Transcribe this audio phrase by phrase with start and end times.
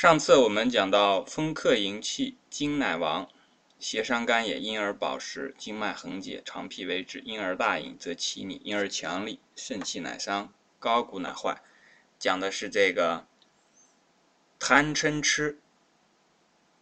[0.00, 3.28] 上次我们讲到风克营气，精乃亡，
[3.78, 11.60] 邪伤肝也，因而保食，经脉横结，肠脾为止，因而大饮则气逆，因而强力，肾气乃伤，高骨乃坏。
[12.18, 13.26] 讲的是这个
[14.58, 15.60] 贪嗔痴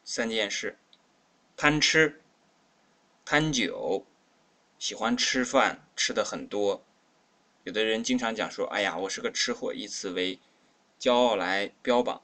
[0.05, 0.79] 三件事，
[1.57, 2.23] 贪吃、
[3.25, 4.07] 贪酒，
[4.79, 6.85] 喜欢吃饭，吃的很多。
[7.65, 10.39] 有的人经常讲说：“哎呀，我是个吃货”，以此为
[11.01, 12.23] 骄傲来标榜。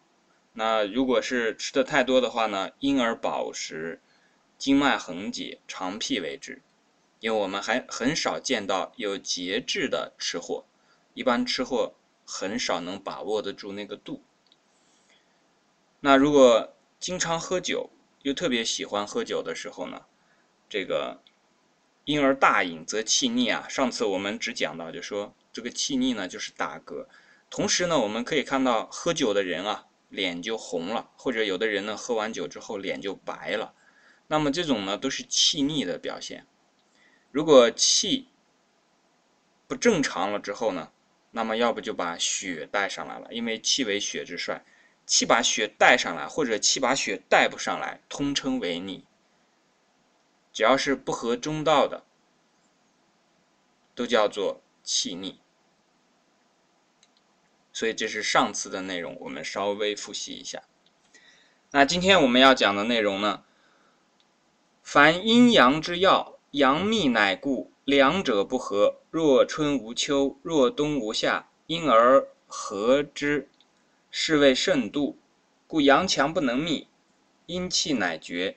[0.56, 2.70] 那如果是吃的太多的话呢？
[2.78, 4.00] 因而饱食，
[4.56, 6.62] 经脉横结，肠脾为之。
[7.18, 10.64] 因为我们还很少见到有节制的吃货，
[11.14, 14.22] 一般吃货很少能把握得住那个度。
[16.00, 17.90] 那如果经常喝酒，
[18.22, 20.02] 又特别喜欢喝酒的时候呢？
[20.68, 21.20] 这个
[22.04, 23.66] 因而大饮则气逆啊。
[23.68, 27.06] 上次我们只讲到，就说这个气逆呢，就是打嗝。
[27.50, 29.86] 同时呢，我们可以看到喝酒的人啊。
[30.14, 33.74] 脸就红了，或者有的人呢，喝完酒之后脸就白了，
[34.28, 36.46] 那么这种呢都是气逆的表现。
[37.30, 38.28] 如果气
[39.66, 40.92] 不正常了之后呢，
[41.32, 44.64] 那么要不就把血带上来了，因为气为血之帅，
[45.04, 49.04] 气把血带上来，或者气把血带不上来，通称为逆。
[50.52, 52.04] 只要是不合中道的，
[53.94, 55.40] 都叫做气逆。
[57.74, 60.62] 所以这是上次的内容，我们稍微复习一下。
[61.72, 63.42] 那今天我们要讲的内容呢，
[64.82, 73.48] 凡阴阳之要，阳秘乃固，两者不和，若春无秋，若冬无夏，因而和之，
[74.08, 75.18] 是谓肾度。
[75.66, 76.86] 故阳强不能密，
[77.46, 78.54] 阴气乃绝；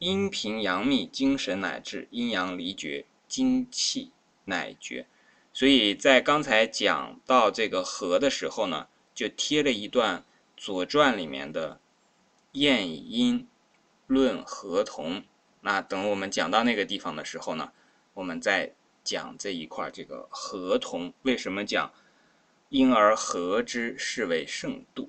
[0.00, 4.10] 阴平阳密，精神乃至；阴阳离绝，精气
[4.46, 5.06] 乃绝。
[5.56, 10.18] 所以在刚才讲到这个和的时候呢，就贴了一段
[10.54, 11.76] 《左传》里面的
[12.52, 13.48] 《晏阴
[14.06, 15.20] 论合同》。
[15.62, 17.72] 那等我们讲到那个地方的时候呢，
[18.12, 21.90] 我们再讲这一块这个合同为什么讲
[22.68, 25.08] 因而和之，是为圣度。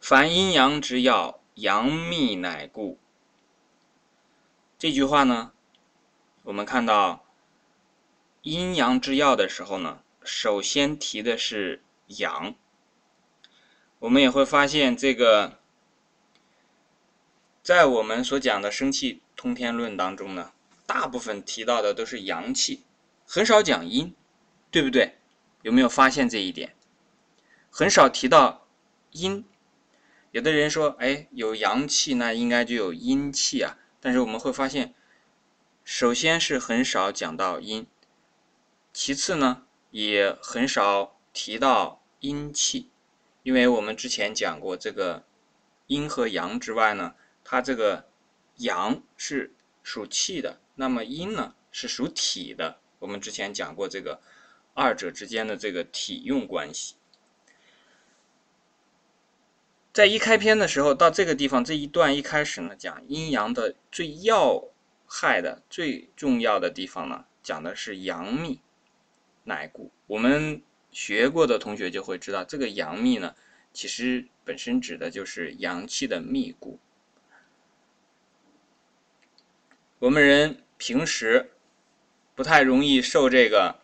[0.00, 2.98] 凡阴阳之要，阳秘乃固。
[4.76, 5.52] 这句话呢，
[6.42, 7.24] 我们看到。
[8.46, 12.54] 阴阳之要的时候呢，首先提的是阳。
[13.98, 15.58] 我们也会发现，这个
[17.60, 20.52] 在我们所讲的生气通天论当中呢，
[20.86, 22.84] 大部分提到的都是阳气，
[23.26, 24.14] 很少讲阴，
[24.70, 25.16] 对不对？
[25.62, 26.76] 有没有发现这一点？
[27.68, 28.68] 很少提到
[29.10, 29.44] 阴。
[30.30, 33.76] 有的人说，哎，有阳气，那应该就有阴气啊。
[33.98, 34.94] 但是我们会发现，
[35.84, 37.84] 首先是很少讲到阴。
[38.98, 42.88] 其次呢，也很少提到阴气，
[43.42, 45.22] 因为我们之前讲过，这个
[45.86, 47.14] 阴和阳之外呢，
[47.44, 48.08] 它这个
[48.56, 49.52] 阳是
[49.82, 52.78] 属气的，那么阴呢是属体的。
[52.98, 54.22] 我们之前讲过这个
[54.72, 56.94] 二者之间的这个体用关系。
[59.92, 64.64] 在一开篇的时候，到这个地方这一段一开始呢，讲阴阳的最要
[65.06, 68.62] 害的最重要的地方呢，讲的是阳秘。
[69.46, 73.34] 乃固，我们学过的同学就会知道，这个阳秘呢，
[73.72, 76.80] 其实本身指的就是阳气的密固。
[80.00, 81.52] 我们人平时
[82.34, 83.80] 不太容易受这个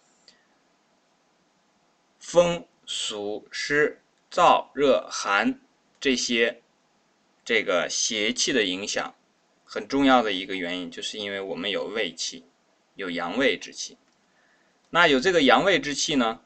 [2.19, 4.01] 风、暑、湿、
[4.31, 5.61] 燥、热、寒
[6.01, 6.61] 这些
[7.45, 9.15] 这个邪气的影响，
[9.65, 12.45] 很重要的一个原因，就是因为我们有胃气，
[12.97, 13.97] 有阳胃之气。
[14.95, 16.43] 那有这个阳胃之气呢？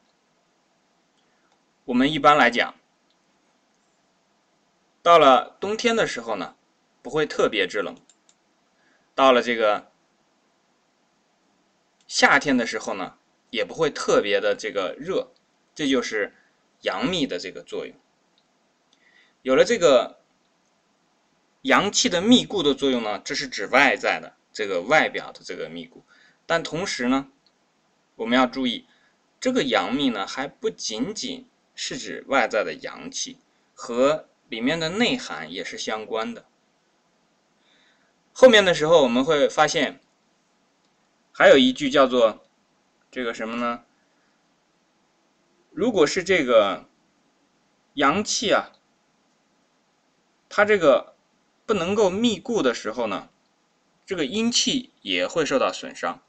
[1.83, 2.75] 我们一般来讲，
[5.01, 6.55] 到了冬天的时候呢，
[7.01, 7.95] 不会特别制冷；
[9.13, 9.91] 到了这个
[12.07, 13.17] 夏天的时候呢，
[13.49, 15.33] 也不会特别的这个热。
[15.75, 16.33] 这就是
[16.83, 17.93] 阳秘的这个作用。
[19.41, 20.21] 有了这个
[21.63, 26.05] 阳气的密固的作用呢，这是指外在的这个外表的这个密固，
[26.45, 27.29] 但同时呢。
[28.17, 28.85] 我们要注意，
[29.39, 33.37] 这个阳秘呢，还不仅仅是指外在的阳气，
[33.73, 36.45] 和里面的内涵也是相关的。
[38.33, 39.99] 后面的时候我们会发现，
[41.31, 42.43] 还有一句叫做
[43.11, 43.83] 这个什么呢？
[45.71, 46.89] 如果是这个
[47.93, 48.71] 阳气啊，
[50.49, 51.15] 它这个
[51.67, 53.29] 不能够密固的时候呢，
[54.07, 56.23] 这个阴气也会受到损伤。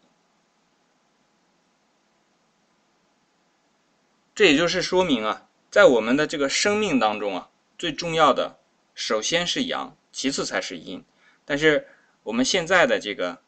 [4.38, 8.60] 这也就是说明啊，在我们的这个生命当中啊，最重要的
[8.94, 11.04] 首先是阳，其次才是阴。
[11.44, 11.88] 但是
[12.22, 13.42] 我们现在的这个，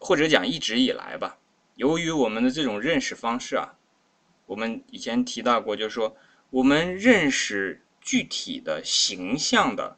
[0.00, 1.38] 或者讲一直以来吧，
[1.76, 3.78] 由于我们的这种认识方式啊，
[4.46, 6.16] 我们以前提到过，就是说
[6.50, 9.96] 我们认识具体的形象的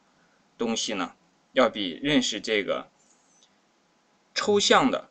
[0.59, 1.15] 东西呢，
[1.53, 2.91] 要比认识这个
[4.35, 5.09] 抽象的、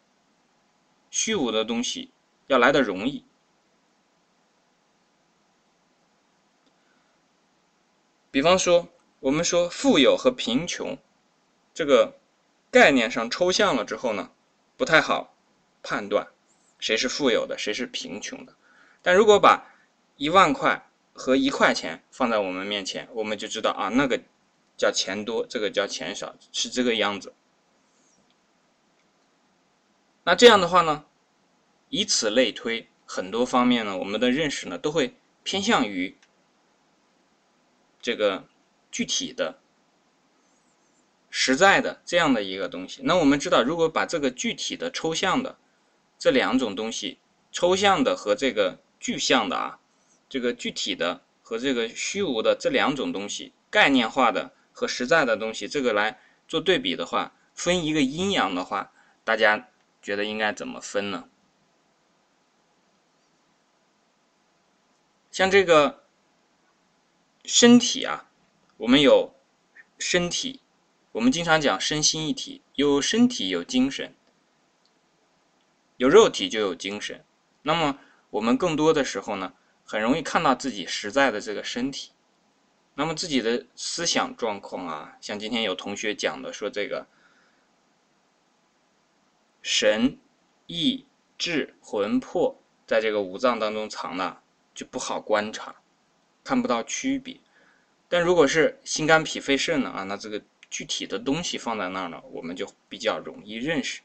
[1.09, 2.11] 虚无的东西
[2.45, 3.25] 要来的容易。
[8.33, 8.89] 比方说。
[9.23, 10.97] 我们说富有和贫穷，
[11.73, 12.19] 这个
[12.69, 14.31] 概念上抽象了之后呢，
[14.75, 15.33] 不太好
[15.81, 16.27] 判断
[16.77, 18.53] 谁是富有的，谁是贫穷的。
[19.01, 19.73] 但如果把
[20.17, 24.21] 一万块和一块钱放在我们面前，我们就知道啊，那个
[24.75, 27.33] 叫钱多，这个叫钱少，是这个样子。
[30.25, 31.05] 那这样的话呢，
[31.87, 36.17] 以此类推，很多方面呢，我们的认识呢都会偏向于
[38.03, 38.45] 这个。
[38.95, 39.57] 具体的、
[41.31, 45.57] 实在的这样的一个东西，那我们知道，如果把这个具体的、抽象的
[46.19, 47.17] 这两种东西，
[47.51, 49.79] 抽象的和这个具象的啊，
[50.29, 58.91] 这个具体的和这个虚无的这两种东西，概念化的和实在的东西，这个来做对比的话，分一个阴阳的话，
[59.23, 59.69] 大家
[60.03, 61.27] 觉得应该怎么分呢？
[65.31, 66.02] 像这个
[67.43, 68.29] 身体啊。
[68.77, 69.33] 我们有
[69.97, 70.59] 身体，
[71.13, 74.13] 我们经常讲身心一体，有身体有精神，
[75.97, 77.23] 有肉体就有精神。
[77.61, 77.99] 那么
[78.31, 79.53] 我们更多的时候呢，
[79.85, 82.11] 很容易看到自己实在的这个身体，
[82.95, 87.07] 那么自己的思想状况啊，像今天有同学讲的说这个
[89.61, 90.17] 神、
[90.67, 91.05] 意、
[91.37, 94.41] 志、魂魄在这个五脏当中藏的
[94.73, 95.75] 就不好观察，
[96.43, 97.39] 看不到区别。
[98.09, 104.01] 但如果是心肝脾肺肾呢啊，那这个具体的东西放在那儿呢，我们就比较容易认识。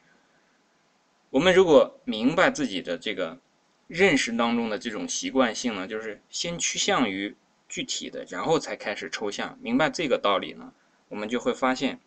[1.29, 3.39] 我们如果明白自己的这个
[3.87, 7.35] 认识当中的这种习惯性呢，就是先趋向于
[7.67, 9.57] 具体的，然后才开始抽象。
[9.61, 10.73] 明白这个道理呢，
[11.09, 11.99] 我们就会发现，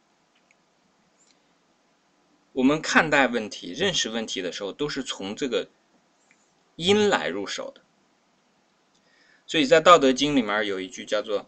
[2.52, 5.68] 我们看待问题、认识问题的时候，都是从这个
[6.74, 7.81] 因来入手的。
[9.52, 11.46] 所以在《道德经》里面有一句叫做。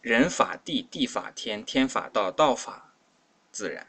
[0.00, 2.94] 人法地，地法天，天法道，道法
[3.50, 3.88] 自然。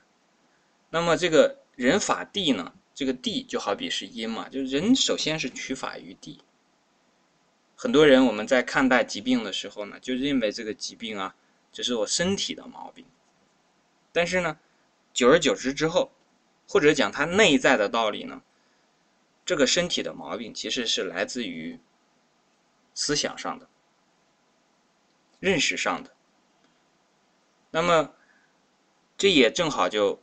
[0.90, 2.74] 那么这个人法地呢？
[2.96, 6.42] 这个地就好比是因嘛，就是人首先是取法于地。
[7.76, 11.36] 很多人我们在看待疾病的时候呢，就认为这个疾病啊，
[11.72, 13.06] 只是我身体的毛病。
[14.12, 14.58] 但是呢，
[15.14, 16.12] 久而久之之后，
[16.68, 18.42] 或者讲它内在的道理呢，
[19.46, 21.78] 这个身体的毛病其实是来自于
[22.96, 23.70] 思想上的。
[25.40, 26.12] 认识上的，
[27.70, 28.16] 那么
[29.16, 30.20] 这也正好就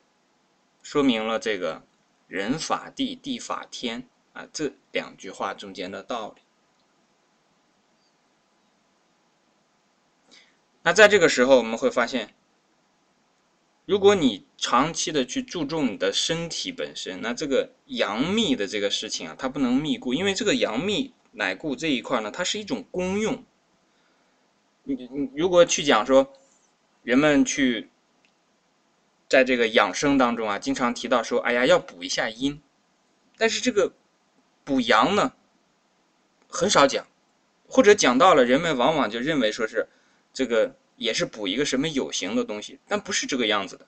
[0.83, 1.85] 说明了这个
[2.27, 6.43] “人法地，地法天”啊这两句话中间的道理。
[10.83, 12.35] 那在这个时候，我们会发现，
[13.85, 23.45] 如果你长期的去注重你的身体本身，那这个阳秘的这个事情啊，它不能密固，因为这个阳秘乃固这一块呢，它是一种功用。
[24.85, 26.33] 你你如果去讲说，
[27.03, 27.91] 人们去
[29.29, 32.61] 在这个养生当中啊，经常提到说，哎呀，要补一下阴，
[33.39, 33.93] 但是这个
[34.65, 35.33] 补阳呢，
[36.49, 37.07] 很少讲，
[37.67, 39.89] 或者讲到了，人们往往就认为说是
[40.33, 43.87] 这个也是补一个什么有形的东西，但不是这个样子的。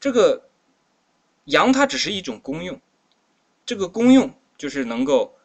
[0.00, 0.48] 这个
[1.44, 2.80] 阳它只是一种功用，
[3.64, 5.38] 这个功用就是能够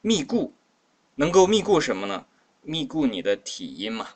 [0.00, 0.54] 密固，
[1.16, 2.26] 能够密固什么呢？
[2.62, 4.10] 密固你的体阴嘛。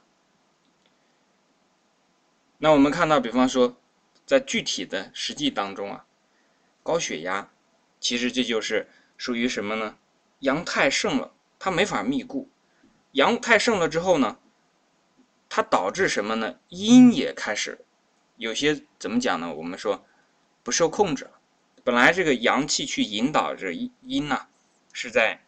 [2.59, 3.77] 那我们看到，比方说，
[4.27, 6.07] 在具体的实际当中啊，
[6.83, 7.51] 高血压，
[7.99, 9.97] 其实这就是属于什么呢？
[10.41, 12.49] 阳太盛了，它没法密固。
[13.13, 14.39] 阳太盛了之后呢，
[15.49, 16.61] 它导致什么呢？
[16.69, 17.85] 阴也开始
[18.37, 19.53] 有些怎么讲呢？
[19.55, 20.05] 我们说
[20.63, 21.41] 不受控制了。
[21.83, 24.49] 本来这个阳气去引导着阴呐，
[24.93, 25.43] 是在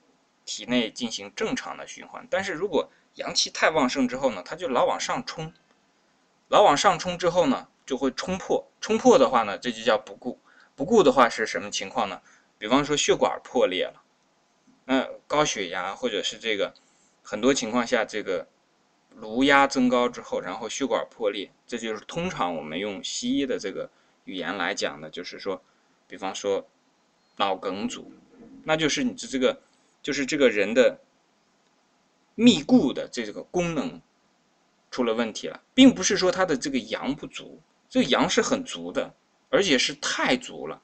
[0.45, 5.53] 体内进行正常的循环，但是如果阳气太旺盛之后呢，它就老往上冲。
[6.49, 8.67] 老往上冲之后呢，就会冲破。
[8.81, 10.39] 冲破的话呢，这就叫不固。
[10.75, 12.21] 不固的话是什么情况呢？
[12.59, 14.03] 比方说血管破裂了，
[14.85, 16.75] 那高血压或者是这个
[17.23, 18.47] 很多情况下这个
[19.17, 23.91] 颅压增高之后，然后血管破裂，这就是通常我们用西医的这个
[24.25, 25.63] 语言来讲的，就是说，
[26.07, 26.67] 比方说
[27.37, 28.13] 脑梗阻，
[28.65, 29.61] 那就是你的这个
[30.03, 31.01] 就是这个人的
[32.35, 34.01] 密固的这个功能
[34.91, 39.15] 出了问题了，并不是说他的这个阳不足，这个阳是很足的，
[39.49, 40.83] 而且是太足了。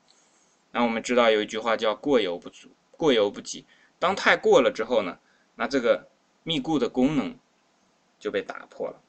[0.70, 3.64] 那我们知道有一句话叫“过犹不足，过犹不及”。
[3.98, 5.18] 当太过了之后呢，
[5.56, 6.08] 那这个
[6.44, 7.36] 密固的功能
[8.20, 9.00] 就被打破了。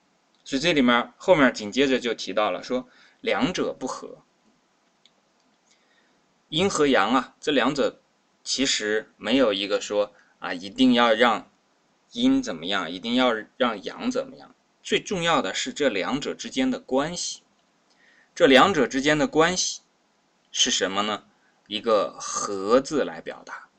[0.44, 2.88] 所以这里面后面紧接着就提到了说，
[3.22, 4.24] 两者不合，
[6.48, 8.02] 阴和阳啊，这两者
[8.50, 11.52] 其实没有一个说啊，一定要让
[12.14, 14.56] 阴怎么样，一定要让阳怎么样。
[14.82, 17.44] 最重要的是这两者之间的关系。
[18.34, 19.82] 这两者之间的关系
[20.52, 21.26] 是什么呢？
[21.68, 23.70] 一个“和”字来表达。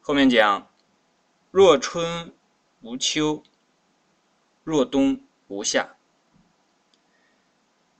[0.00, 0.68] 后面讲，
[1.52, 2.34] 若春
[2.80, 3.44] 无秋。
[4.64, 5.94] 若冬无夏，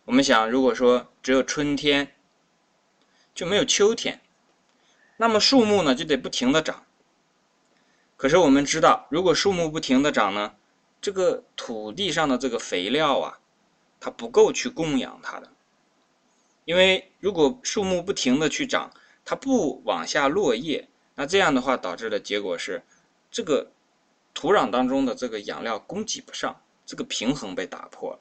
[0.06, 2.15] 我们想，如果说只有春天，
[3.36, 4.20] 就没有秋天，
[5.16, 6.84] 那么树木呢就得不停的长。
[8.16, 10.56] 可是我们知道，如果树木不停的长呢，
[11.00, 13.38] 这个土地上的这个肥料啊，
[14.00, 15.52] 它不够去供养它的。
[16.64, 18.90] 因为如果树木不停的去长，
[19.24, 22.82] 它不往下落叶，那这样的话导致的结果是，
[23.30, 23.70] 这个。
[24.38, 28.20] 土壤当中的这个养料供给不上，这个平衡被打破了。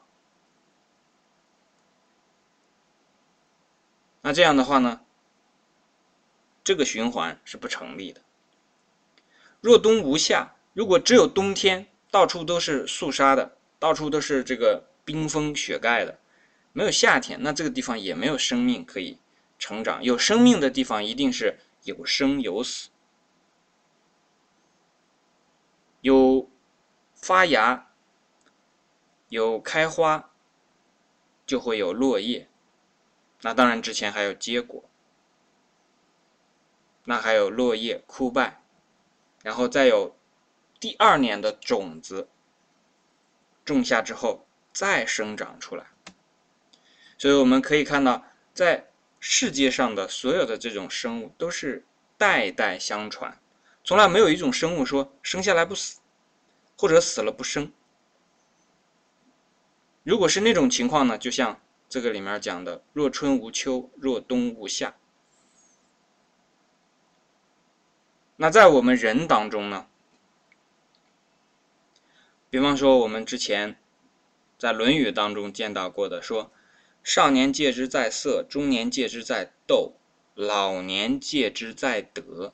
[4.21, 5.01] 那这样的话呢，
[6.65, 8.21] 这个循环是不成立的。
[9.61, 16.19] 若冬无夏，如果只有冬天，到处都是肃杀的，到处都是这个冰封雪盖的，
[16.73, 19.19] 没有夏天，那这个地方也没有生命可以
[19.59, 20.03] 成长。
[20.03, 22.89] 有生命的地方一定是有生有死。
[26.01, 26.49] 有
[27.13, 27.91] 发芽，
[29.29, 30.31] 有开花，
[31.45, 32.47] 就会有落叶。
[33.41, 34.83] 那当然之前还有结果，
[37.05, 38.61] 那还有落叶枯败，
[39.43, 40.15] 然后再有
[40.79, 42.27] 第二年的种子
[43.63, 45.85] 种下之后再生长出来。
[47.17, 48.87] 所以我们可以看到，在
[49.19, 51.85] 世界上的所有的这种生物都是
[52.17, 53.39] 代代相传。
[53.83, 55.99] 从来没有一种生物说生下来不死，
[56.75, 57.71] 或者死了不生。
[60.03, 64.95] 如果是那种情况呢，就像这个里面讲的“若春无秋，若冬无夏”。
[68.37, 69.87] 那在我们人当中呢，
[72.49, 73.77] 比方说我们之前
[74.57, 76.51] 在《论语》当中见到过的，说
[77.03, 79.93] “少年戒之在色，中年戒之在斗，
[80.33, 82.53] 老年戒之在德”。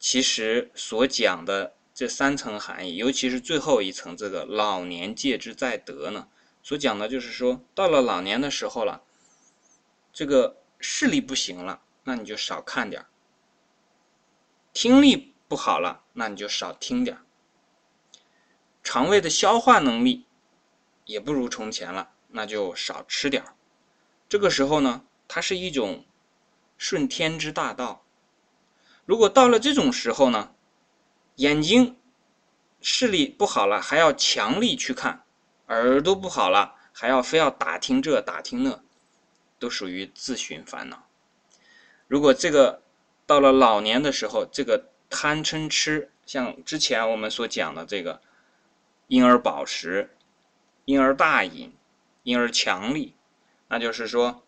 [0.00, 6.26] 其实所讲的这三层含义，尤其是最后一层这个“老年戒之在德”呢，
[6.62, 9.02] 所讲的就是说，到了老年的时候了，
[10.12, 13.08] 这个视力不行了，那你就少看点儿；
[14.72, 17.22] 听力不好了，那你就少听点儿；
[18.82, 20.26] 肠胃的消化能力
[21.04, 23.54] 也不如从前了，那就少吃点儿。
[24.28, 26.04] 这个时候呢，它是一种
[26.78, 28.04] 顺天之大道。
[29.04, 30.54] 如果到了这种时候呢，
[31.34, 31.96] 眼睛
[32.80, 35.24] 视力不好了，还要强力去看；
[35.66, 38.80] 耳朵不好了，还要非要打听这打听那，
[39.58, 41.08] 都属于自寻烦恼。
[42.06, 42.82] 如果这个
[43.30, 48.20] 到了老年的时候，这个贪嗔痴，像之前我们所讲的这个
[49.06, 50.10] 婴儿饱食、
[50.84, 51.72] 婴儿大饮、
[52.24, 53.14] 婴儿强力，
[53.68, 54.42] 那就是说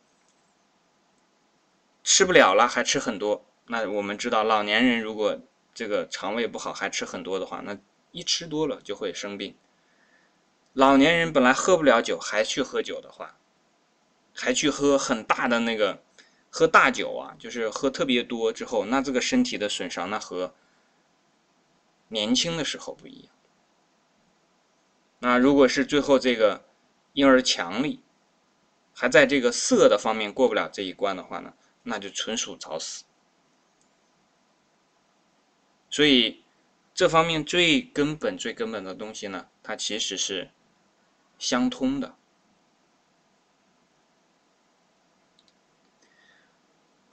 [2.03, 3.45] 吃不了了，还吃很多。
[3.69, 5.39] 那我们知道，老年人如果
[5.73, 7.79] 这个肠胃不好，还吃很多的话，那
[8.11, 9.55] 一吃多了就会生病。
[10.73, 13.37] 老年人本来喝不了酒，还去喝酒的话，
[14.35, 16.03] 还去喝很大的那个
[16.55, 20.55] 喝大酒啊，就是喝特别多之后，那这个身体的损伤，那和
[22.09, 23.33] 年轻的时候不一样。
[25.21, 26.69] 那如果是最后这个
[27.15, 28.03] 婴儿强力，
[28.93, 31.55] 还在这个色的方面过不了这一关的话呢，
[31.85, 33.05] 那就纯属找死。
[35.89, 36.45] 所以，
[36.93, 40.51] 这方面最根本、最根本的东西呢，它其实是
[41.39, 42.15] 相通的。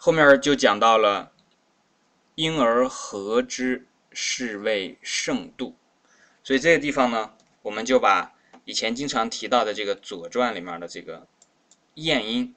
[0.01, 1.33] 后面就讲到了
[2.35, 5.75] “婴儿和之，是谓圣度”。
[6.41, 11.27] 所以这个地方呢，我们就把以前经常提到的这个《左传》里面的这个
[11.95, 12.55] 晏婴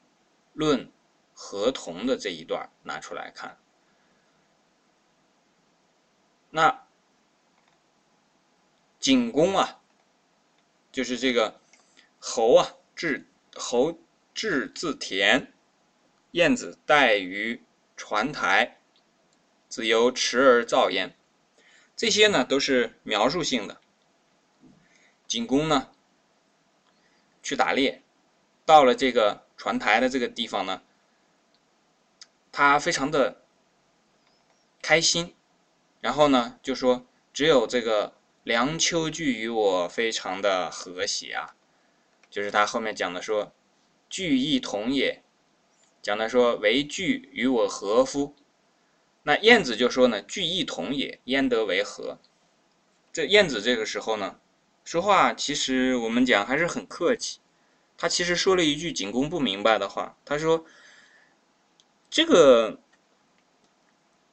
[0.52, 0.88] 论
[1.34, 3.58] 合同的这一段拿出来看。
[6.50, 6.86] 那
[9.00, 9.80] 景公啊，
[10.92, 11.60] 就是这个
[12.20, 13.98] 侯啊，至侯
[14.32, 15.51] 至自田，
[16.32, 17.62] 晏子待于
[17.96, 18.78] 船台，
[19.68, 21.14] 子由持而造焉。
[21.94, 23.80] 这些呢都是描述性的。
[25.26, 25.90] 景公呢
[27.42, 28.02] 去打猎，
[28.66, 30.82] 到了这个船台的这个地方呢，
[32.50, 33.42] 他非常的
[34.80, 35.34] 开心，
[36.00, 41.54] 然后呢就说只有这个梁丘据与我非常的和谐啊，
[42.30, 43.52] 就是他后面讲的说
[44.10, 45.21] 据亦同也，
[46.02, 48.34] 讲的说为具与我和夫。
[49.22, 52.18] 那晏子就说呢：“聚亦同也，焉得为和？”
[53.12, 54.40] 这晏子这个时候呢，
[54.84, 57.38] 说话其实我们讲还是很客气。
[57.96, 60.64] 他其实说了一句景公不明白的话，他说
[62.10, 62.80] ：“这个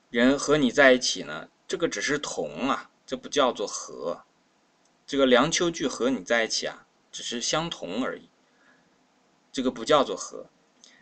[0.09, 4.23] 人和你在一起呢，这个只是同啊，这不叫做和。
[5.05, 8.27] 这个梁丘据和你在一起啊，只是相同而已，
[9.51, 10.47] 这个不叫做和。”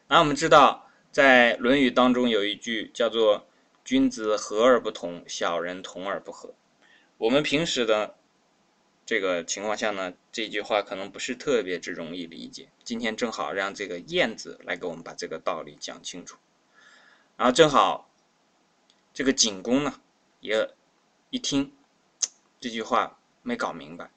[0.08, 3.46] 那我们知道，在《论语》当中有一句叫做。
[3.88, 6.54] 君子和而不同，小人同而不和。
[7.18, 8.18] 我们平时的
[9.06, 12.68] 这个情况下呢，这句话可能不是特别之容易理解。
[12.84, 16.38] 今天正好让这个晏子来给我们把这个道理讲清楚。
[17.38, 18.10] 然后正好
[19.14, 20.02] 这个景公呢，
[20.42, 20.70] 也
[21.30, 21.72] 一听
[22.60, 24.12] 这句话没搞明白。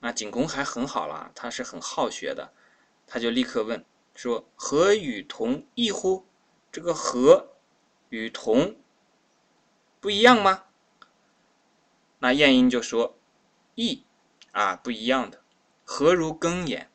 [0.00, 2.52] 那景公还很好啦，他是很好学的，
[3.06, 3.84] 他就立刻问
[4.18, 6.26] 说：“和与同异乎？”
[6.72, 7.54] 这个和
[8.08, 8.74] 与同。
[10.00, 10.64] 不一样吗？
[12.18, 13.16] 那晏婴就说
[13.76, 14.02] ：“异
[14.50, 15.44] 啊，不一样的。
[15.84, 16.90] 和如羹也。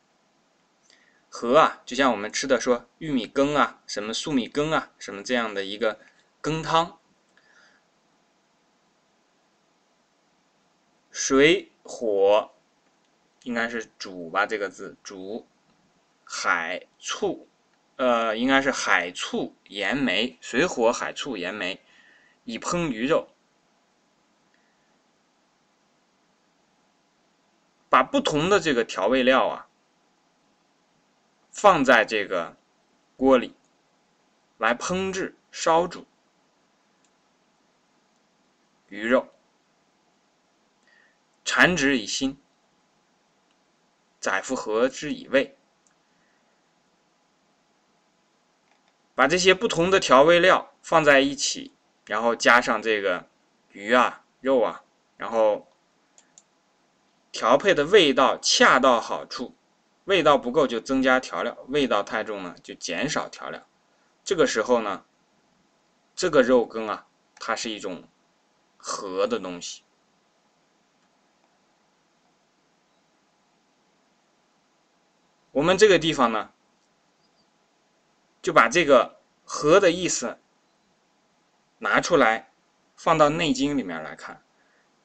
[1.29, 6.01] 和啊，就像我们吃的说玉米羹啊，什么粟米羹啊，什么这样的一个
[6.41, 6.99] 羹汤。
[11.09, 12.51] 水火
[13.43, 15.47] 应该是煮吧，这个字煮。
[16.35, 17.47] 海醋，
[17.97, 20.35] 呃，应该是海醋盐梅。
[20.41, 21.79] 水火海醋盐梅。”
[22.45, 23.29] 以烹鱼肉，
[27.87, 29.67] 把不同的这个调味料啊，
[31.51, 32.57] 放在这个
[33.15, 33.55] 锅里
[34.57, 36.05] 来烹制、烧煮
[38.89, 39.29] 鱼肉，
[41.45, 42.37] 产之以心，
[44.19, 45.57] 载夫和之以味，
[49.15, 51.71] 把这些不同的调味料放在一起。
[52.05, 53.27] 然后加上这个
[53.71, 54.83] 鱼啊、肉啊，
[55.15, 55.67] 然后
[57.31, 59.55] 调配的味道恰到好处，
[60.03, 63.65] 味道不够就增加调料，味道太重呢就减少调料。
[64.25, 65.05] 这个时候呢，
[66.13, 67.07] 这个肉羹啊，
[67.39, 68.03] 它是一种
[68.77, 69.81] 和的东西。
[75.51, 76.51] 我们这个地方呢，
[78.43, 80.37] 就把这个和的意思。
[81.79, 82.51] 拿出来，
[82.95, 84.35] 放到《内经》里面来看，《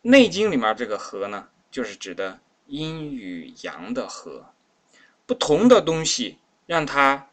[0.03, 4.47] 内经》里面这个和呢，就是指的阴与阳的和，
[5.27, 7.31] 不同的东西让它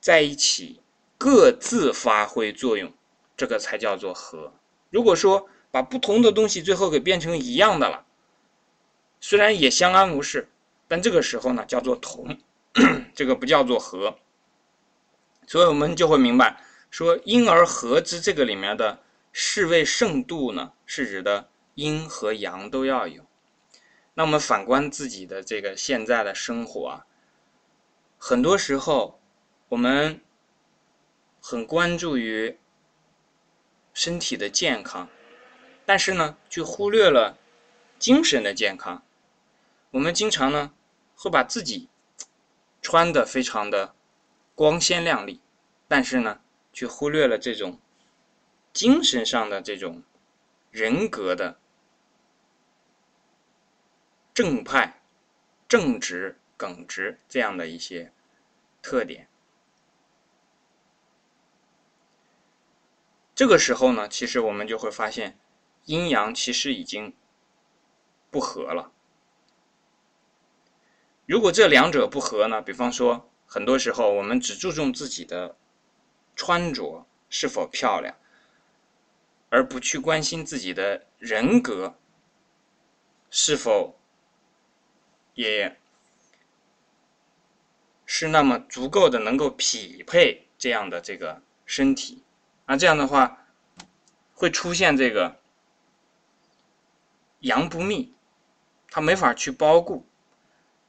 [0.00, 0.80] 在一起，
[1.18, 2.90] 各自发挥作用，
[3.36, 4.54] 这个才叫做和。
[4.88, 8.06] 如果说把不同的东西最后给变成一样的了，
[9.20, 10.48] 虽然也相安无事，
[10.88, 12.38] 但这个时候呢，叫做同，
[13.14, 14.16] 这个不叫做和。
[15.50, 16.62] 所以我们就会明白。
[16.92, 19.00] 说阴而和之，这个里面的
[19.32, 23.24] 侍卫圣度呢，是指的阴和阳都要有。
[24.14, 27.06] 那我们反观自己的这个现在的生活啊，
[28.16, 29.18] 很多时候
[29.70, 30.20] 我们
[31.40, 32.56] 很关注于
[33.92, 35.08] 身体的健康，
[35.84, 37.36] 但是呢，却忽略了
[37.98, 39.02] 精神的健康。
[39.90, 40.70] 我们经常呢，
[41.16, 41.88] 会把自己
[42.80, 43.96] 穿的非常的
[44.54, 45.40] 光鲜亮丽，
[45.88, 46.40] 但是呢，
[46.72, 47.78] 却忽略了这种
[48.72, 50.02] 精神上的这种
[50.70, 51.58] 人格的
[54.34, 55.02] 正派、
[55.66, 58.12] 正直、耿直这样的一些
[58.82, 59.28] 特点。
[63.34, 65.38] 这个时候呢，其实我们就会发现，
[65.86, 67.14] 阴阳其实已经
[68.30, 68.92] 不和了。
[71.24, 75.56] 如果这两者不和呢，比方说，很多时候我们只注重自己的。
[76.36, 78.16] 穿着是否漂亮，
[79.50, 81.98] 而不去关心自己的人格
[83.30, 84.00] 是否
[85.34, 85.78] 也
[88.06, 92.24] 是那么足够的能够匹配这样的这个身体，
[92.64, 93.46] 那这样的话
[94.32, 95.38] 会出现这个
[97.40, 98.14] 阳不密，
[98.88, 100.06] 它没法去包固。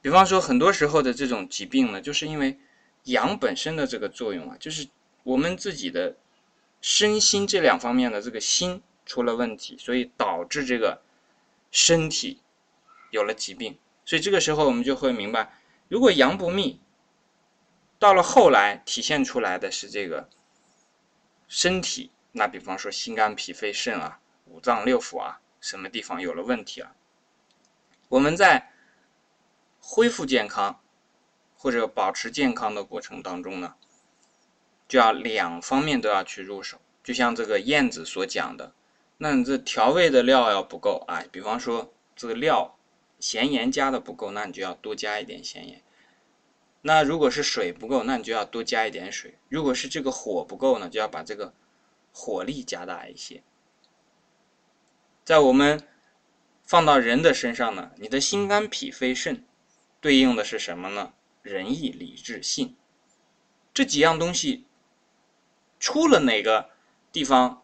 [0.02, 2.58] 比方说，很多时候的这种疾病呢，就是因为
[3.04, 4.86] 阳本身的这个作用啊，就是。
[5.24, 6.16] 我们自己的
[6.80, 11.00] 身心这两方面的这个心出了问题，所以导致这个
[11.70, 12.40] 身体
[13.12, 13.78] 有了疾病。
[14.04, 15.54] 所以这个时候我们就会明白，
[15.86, 16.80] 如果阳不密，
[18.00, 20.28] 到了后来体现出来的是这个
[21.46, 26.92] 身体，那比方说心肝脾肺肾啊、五脏六腑啊，什么地方有了问题啊，
[28.08, 28.71] 我们在
[29.82, 30.80] 恢复健康
[31.56, 33.74] 或者保持健康的过程当中呢，
[34.88, 36.80] 就要两方面都要去入手。
[37.02, 38.72] 就像这个燕子所讲的，
[39.18, 42.78] 那你这调味的料要不够啊，比方说这个料
[43.18, 45.82] 咸盐加的不够，那你就要多加一点咸盐。
[46.82, 49.36] 那如果是水不够，那你就要多加一点水。
[49.48, 51.52] 如果是这个火不够呢，就要把这个
[52.12, 53.42] 火力加大一些。
[55.24, 55.86] 在我们
[56.64, 59.44] 放到人的身上呢，你的心肝脾肺肾
[60.02, 61.14] 对应的是什么呢？
[61.42, 62.76] 仁义礼智信
[63.72, 64.66] 这几样东西
[65.78, 66.70] 出了哪个？
[67.12, 67.62] 地方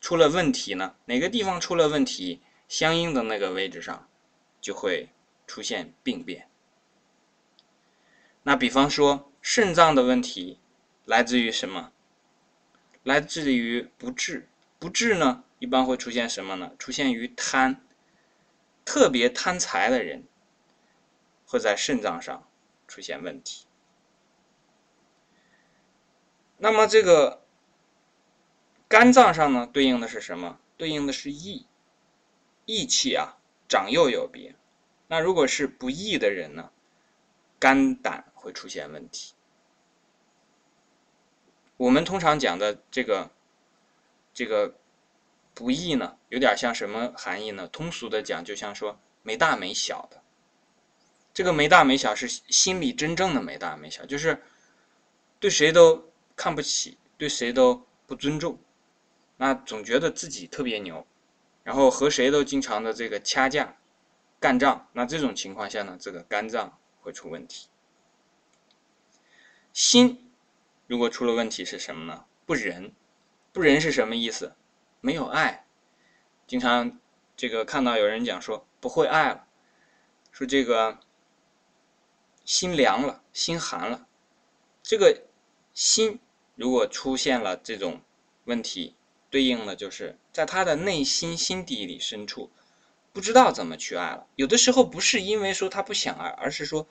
[0.00, 0.96] 出了问题呢？
[1.04, 4.08] 哪个地方出了问题，相应的那个位置上
[4.60, 5.10] 就会
[5.46, 6.48] 出现病变。
[8.42, 10.58] 那比方说肾脏的问题
[11.04, 11.92] 来自于什么？
[13.04, 14.48] 来自于不治。
[14.80, 16.72] 不治呢，一般会出现什么呢？
[16.78, 17.80] 出现于贪，
[18.84, 20.24] 特别贪财的人
[21.48, 22.48] 会在肾脏上
[22.86, 23.66] 出现问题。
[26.58, 27.42] 那么这个。
[28.90, 30.58] 肝脏上呢，对应的是什么？
[30.78, 31.66] 对应的是义，
[32.64, 33.36] 义气啊，
[33.68, 34.54] 长幼有别。
[35.08, 36.72] 那如果是不义的人呢，
[37.58, 39.34] 肝胆会出现问题。
[41.76, 43.30] 我们通常讲的这个
[44.32, 44.74] 这个
[45.52, 47.68] 不义呢，有点像什么含义呢？
[47.68, 50.22] 通俗的讲，就像说没大没小的。
[51.38, 54.42] 这个没大没小是心里真正的没大没小，就是
[55.38, 58.58] 对谁都看不起，对谁都不尊重。
[59.36, 61.06] 那总觉得自己特别牛，
[61.62, 63.76] 然后和谁都经常的这个掐架、
[64.40, 64.88] 干仗。
[64.92, 67.68] 那这种情况下呢，这个肝脏会出问题。
[69.72, 70.32] 心
[70.88, 72.24] 如果出了问题是什么呢？
[72.46, 72.92] 不仁，
[73.52, 74.56] 不仁是什么意思？
[75.00, 75.64] 没有爱。
[76.48, 76.98] 经常
[77.36, 79.46] 这个看到有人讲说不会爱了，
[80.32, 80.98] 说这个
[82.48, 84.06] 心凉了，心寒了。
[84.82, 85.24] 这个
[85.74, 86.18] 心
[86.54, 88.00] 如果出现了这种
[88.46, 88.94] 问题。
[89.30, 92.50] 对应的就是在他的内心心底里深处，
[93.12, 94.26] 不知道怎么去爱了。
[94.36, 96.88] 有的时候不是因为说他不想爱，而是说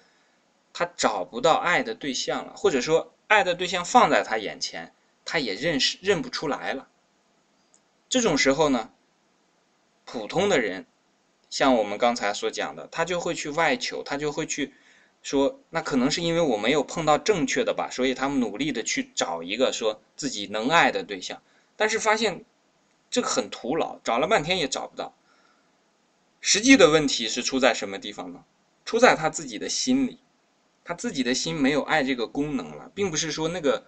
[0.71, 4.93] 他找不到爱的对象了，或者说爱的对象放在他眼前，
[5.25, 6.87] 他也认识认不出来了。
[8.07, 8.91] 这种时候呢，
[10.05, 10.85] 普通的人，
[11.49, 14.75] 像我们刚才所讲的，他就会去外求，他就会去
[15.27, 21.41] 说，那可能是因为我没有碰到正确的吧，所以他们努力的去找一个说自己能爱的对象。
[21.75, 22.45] 但是发现
[23.09, 25.13] 这个很徒劳，找了半天也找不到。
[26.39, 28.45] 实际的问题是出在什么地方呢？
[28.85, 30.17] 出在他自己的心里，
[30.85, 33.85] 他自己的心没有爱这个功能了，并不是说那个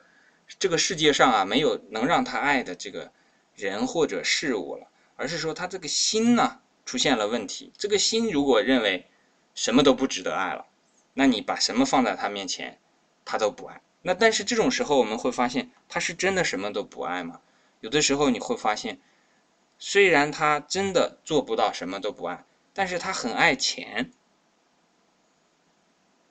[0.60, 3.14] 这个世界上啊没有能让他爱的这个
[3.56, 7.72] 人或者事物了，而是说他这个心呢出现了问题。
[7.78, 9.08] 这个心如果认为
[9.56, 10.66] 什么都不值得爱了，
[11.14, 12.80] 那你把什么放在他面前，
[13.26, 13.82] 他都不爱。
[14.02, 17.42] 那但是这种时候我们会发现，他是真的什么都不爱吗？
[17.82, 19.00] 有的时候你会发现，
[19.78, 24.12] 虽然他真的做不到什么都不爱，但是他很爱钱，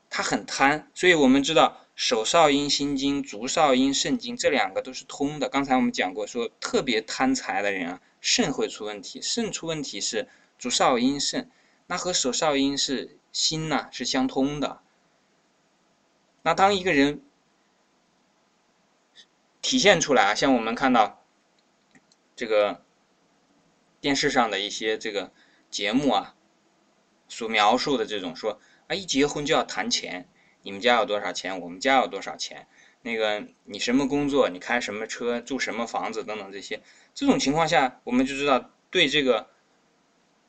[0.08, 0.90] 他很贪。
[0.94, 5.48] 所以我们知道手少阴心经、足少阴肾经这两个都是通的。
[5.48, 9.20] 刚才我们讲过，说特别贪财的人啊，肾会出问题。
[9.20, 10.26] 肾出问题是
[10.58, 11.50] 足少阴肾，
[11.86, 14.80] 那和手少阴是心呢是相通的。
[16.42, 17.22] 那当一个人
[19.62, 21.14] 体现出来啊，像我们看到。
[22.38, 22.84] 这个
[24.00, 25.32] 电视上的一些这个
[25.70, 26.36] 节目啊，
[27.26, 30.28] 所描述的这种说啊，一结婚就要谈钱，
[30.62, 32.68] 你们家有多少钱，我们家有多少钱，
[33.02, 36.80] 那个你什么工作，你开什么车，住什么房子等等这些，
[37.12, 39.50] 这种情况下，我们就知道对这个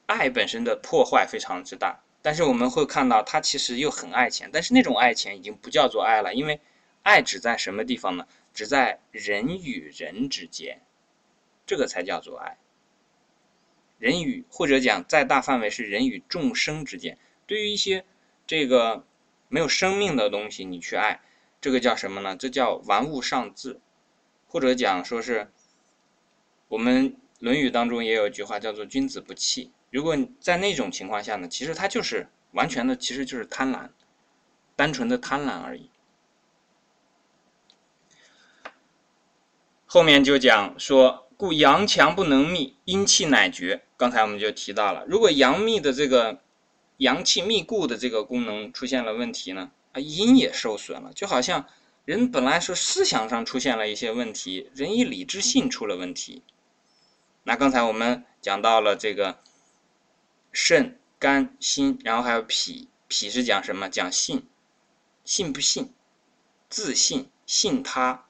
[0.05, 2.03] 爱本身的破坏非常之大。
[2.21, 6.59] 但是我们会看到他其实又很爱钱，但是那种爱钱已经不叫做爱了，因为
[7.03, 8.27] 爱只在什么地方呢？
[8.53, 10.81] 只在人与人之间。
[11.65, 12.57] 这个才叫做爱。
[13.99, 18.03] 人与或者讲再大范围是人与众生之间，对于一些
[18.47, 19.05] 这个
[19.47, 21.21] 没有生命的东西，你去爱，
[21.61, 22.35] 这个叫什么呢？
[22.35, 23.79] 这叫玩物丧志，
[24.47, 25.51] 或者讲说是
[26.69, 29.71] 我们《论语》当中也有一句话叫做“君子不器”。
[29.89, 33.89] 如果在那种情况下呢，其实他就是完全的，其实就是贪婪，
[34.75, 35.89] 单纯的贪婪而已。
[39.85, 41.25] 后面就讲说。
[41.39, 43.81] 故阳强不能密，阴气乃绝。
[43.95, 46.41] 刚才我们就提到了，如果阳密的这个
[46.97, 51.13] 阳气密固的这个功能出现了问题呢，啊，阴也受损了。
[51.13, 51.65] 就好像
[52.03, 56.43] 人本来是思想上出现了一些问题，人一理智性出了问题。
[57.43, 59.39] 那刚才我们讲到了这个
[60.51, 63.89] 肾、肝、心，然后还有脾，脾是讲什么？
[63.89, 64.47] 讲信，
[65.23, 65.93] 信不信？
[66.69, 68.27] 自信、信他，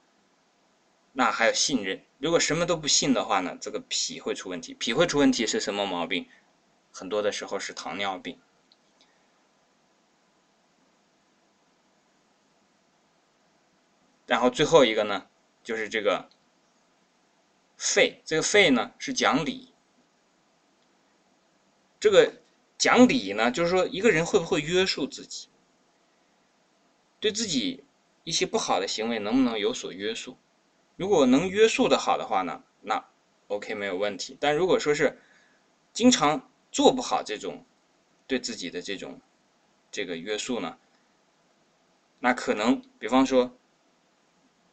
[1.14, 2.04] 那还有信任。
[2.20, 4.74] 如果什么都不信的话呢，这个脾会出问题。
[4.74, 6.28] 脾会出问题是什么毛病？
[6.92, 8.40] 很多的时候是糖尿病。
[14.26, 15.28] 然后最后一个呢，
[15.64, 16.30] 就是这个
[17.78, 18.22] 肺。
[18.26, 19.74] 这个肺呢是讲理。
[22.00, 22.34] 这个
[22.78, 25.50] 讲理呢，就是说一个人会不会约束自己，
[27.20, 27.84] 对自己
[28.24, 30.38] 一些不好的行为能不能有所约束？
[30.96, 33.06] 如果能约束的好的话呢，那
[33.48, 34.38] OK 没有问题。
[34.40, 35.20] 但如果说是
[35.92, 37.66] 经常做不好这种
[38.28, 39.20] 对自己的这种
[39.92, 40.78] 这个约束呢，
[42.20, 43.58] 那可能比方说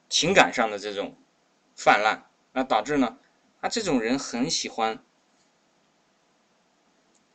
[0.08, 1.16] 情感上的这种
[1.74, 3.18] 泛滥，那导致呢，
[3.60, 5.02] 他这种人很喜欢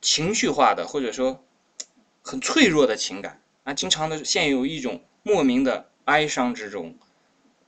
[0.02, 1.44] 情绪化的或者说
[2.22, 6.98] 很脆弱的情感，啊，经常的陷入一种莫名的哀伤之中。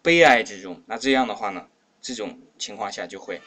[0.01, 1.69] 悲哀之中，那这样的话呢，
[2.01, 3.41] 这种情况下就会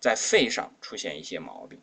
[0.00, 1.78] 在肺上出现一些毛病。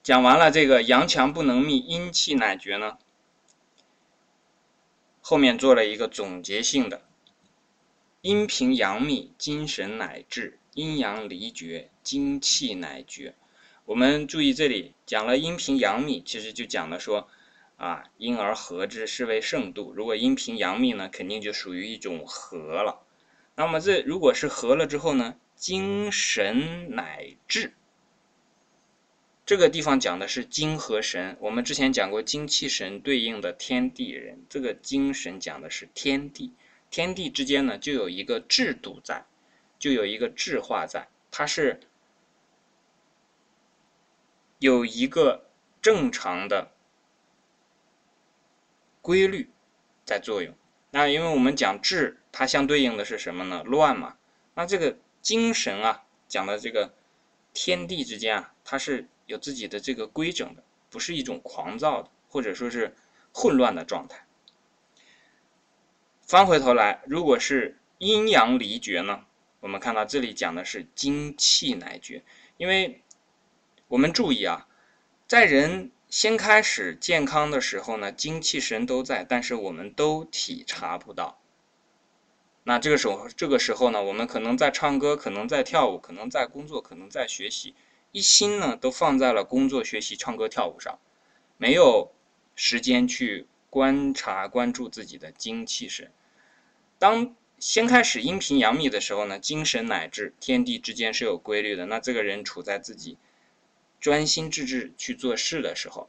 [0.00, 2.98] 讲完了这个阳强不能密，阴气乃绝呢，
[5.20, 7.02] 后面做了一个总结性的：
[8.22, 13.34] 阴平阳密，精神乃至；阴阳离绝，精气乃绝。
[13.84, 17.28] 我们注意这里讲了阴平阳密，其实就讲了说。
[17.78, 19.92] 啊，因而和之，是为圣度。
[19.92, 23.04] 如果阴平阳密呢，肯定就属于一种和了。
[23.56, 27.72] 那么这如果是和了之后呢，精神乃至。
[29.44, 31.36] 这个地方讲的是精和神。
[31.40, 36.52] 我们之前讲过精气神对应的天地人，这个精神讲的是天地。
[36.92, 39.26] 天地之间呢，就有一个制度在，
[39.80, 41.80] 就有一个制化在，它是
[44.60, 45.50] 有一个
[45.80, 46.70] 正常的。
[49.00, 49.50] 规律
[50.04, 50.54] 在作用，
[50.92, 53.64] 那因为我们讲治，它相对应的是什么呢？
[53.64, 54.16] 乱嘛。
[54.54, 56.94] 那这个精神啊，讲的这个
[57.52, 62.94] 天地之间啊，它是有自己的这个规整的，不是一种狂躁的，或者说是
[63.32, 64.24] 混乱的状态。
[66.32, 69.26] 翻回头来，如果是阴阳离绝呢？
[69.60, 72.24] 我们看到这里讲的是精气乃绝，
[72.56, 73.02] 因为
[73.86, 74.66] 我们注意啊，
[75.26, 75.90] 在人。
[76.08, 81.38] 先开始健康的时候呢，精气神都在，但是我们都体察不到。
[82.64, 87.74] 那这个时候，这个时候呢，我们可能在唱歌，可能在跳舞，可能在工作，可能在学习，
[88.10, 90.98] 一心呢都放在了工作、学习、唱歌、跳舞上，
[91.58, 92.10] 没有
[92.54, 96.10] 时间去观察、关注自己的精气神。
[97.02, 101.84] 当先开始阴平阳密的时候呢，精神乃至天地之间是有规律的。
[101.86, 103.18] 那这个人处在自己。
[103.98, 106.08] 专心致志去做事的时候，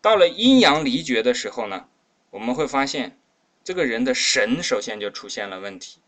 [0.00, 1.88] 到了阴阳离绝的时候呢，
[2.30, 3.18] 我们会发现，
[3.64, 5.98] 这个人的神首先就出现了问题。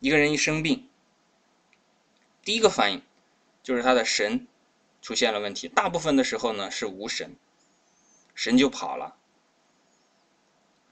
[0.00, 0.88] 一个人一生病，
[2.42, 3.02] 第一个反应
[3.62, 4.48] 就是他的神
[5.00, 5.68] 出现了问题。
[5.68, 7.36] 大部分的时候呢是无神，
[8.34, 9.16] 神就跑了；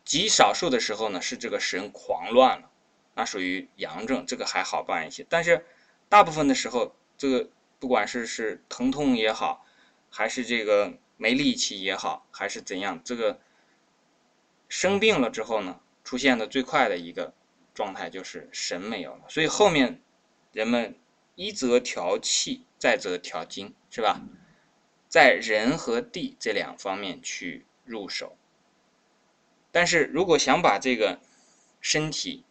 [0.06, 2.70] 极少数的时候呢是这个神狂乱了，
[3.14, 5.26] 那属于阳症，这个还好办一些。
[5.28, 5.66] 但是
[6.08, 7.50] 大部分的时候，这个。
[7.78, 9.66] 不管是是疼痛也好，
[10.08, 13.38] 还是这个没力气也好，还是怎样，这个
[14.66, 17.34] 生病了之后呢，出现的最快的一个
[17.74, 19.26] 状态就是神没有了。
[19.28, 20.00] 所以后面
[20.52, 20.98] 人们
[21.34, 24.22] 一则调气，再则调经，是吧？
[25.06, 28.38] 在人和地这两方面去入手。
[29.76, 31.20] 但是如果想把这个
[31.82, 32.44] 身体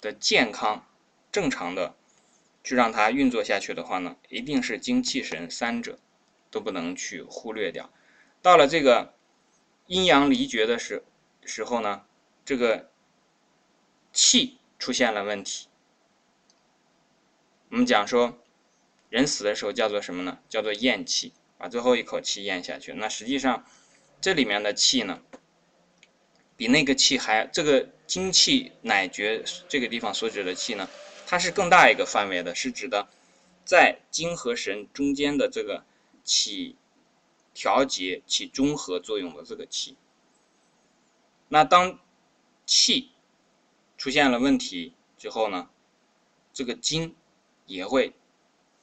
[0.00, 0.86] 的健康
[1.32, 1.96] 正常的。
[2.62, 6.00] 去让它运作下去的话呢，一定是精气神三者
[6.50, 7.92] 都不能去忽略掉。
[8.42, 9.14] 到了这个
[9.86, 11.04] 阴阳离绝的时
[11.44, 12.04] 时候呢，
[12.44, 12.90] 这个
[14.12, 15.68] 气出现了问题。
[17.68, 18.36] 我们讲说，
[19.10, 20.40] 人死的时候叫做什么呢？
[20.48, 22.92] 叫做咽气，把最后一口气咽下去。
[22.94, 23.64] 那实际上
[24.20, 25.22] 这里面的气呢，
[26.56, 30.88] 比那个气还这个精气乃绝这个地方所指的气呢。
[31.26, 33.08] 它是更大一个范围的，是指的
[33.64, 35.84] 在精和神中间的这个
[36.22, 36.76] 起
[37.52, 39.96] 调节、起中和作用的这个气。
[41.48, 41.98] 那当
[42.64, 43.10] 气
[43.98, 45.68] 出现了问题之后呢，
[46.52, 47.14] 这个经
[47.66, 48.12] 也会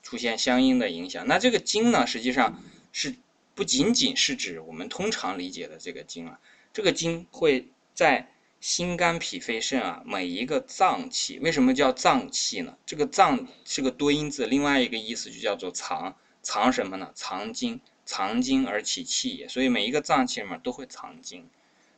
[0.02, 1.26] 出现相应的影响。
[1.28, 3.16] 那这个经呢，实际上是
[3.56, 6.40] 不仅仅是指我们通常理解的这个经啊，
[6.74, 11.38] 这个经会在心肝脾肺肾啊每一个脏器。
[11.40, 12.76] 为什么叫脏器呢？
[12.86, 17.12] 这个脏是个多音字，另外一个意思就叫做藏，藏什么呢？
[17.14, 19.48] 藏精，藏精而起气也。
[19.48, 21.48] 所以每一个脏器里面都会藏精。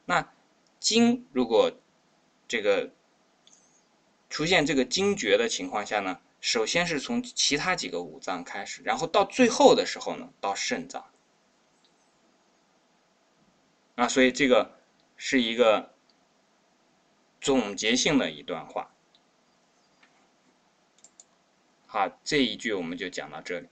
[0.06, 0.30] 那
[0.80, 1.72] 精如果
[2.48, 2.92] 这个
[4.30, 11.06] 出现这个惊厥的情况下呢，首先是从其他几个五脏开始，然后到最后的时候呢，到肾脏。
[13.96, 14.80] 啊，所以这个
[15.16, 15.94] 是一个
[17.40, 18.92] 总结性的一段话。
[21.88, 23.68] 好，这一句我们就讲到这里。